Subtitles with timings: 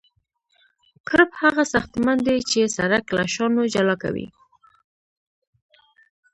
[1.07, 4.27] کرب هغه ساختمان دی چې سرک له شانو جلا کوي